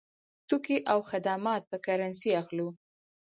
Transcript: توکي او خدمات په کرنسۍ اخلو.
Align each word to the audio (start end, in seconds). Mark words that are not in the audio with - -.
توکي 0.47 0.77
او 0.91 0.99
خدمات 1.09 1.61
په 1.71 1.77
کرنسۍ 1.85 2.31
اخلو. 2.41 2.67